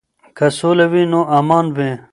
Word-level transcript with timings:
که 0.37 0.45
سوله 0.57 0.85
وي 0.91 1.03
نو 1.11 1.21
امان 1.37 1.65
وي. 1.75 1.91